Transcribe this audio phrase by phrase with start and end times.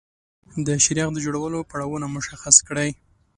[0.65, 2.89] د شیریخ د جوړولو پړاوونه مشخص کړئ.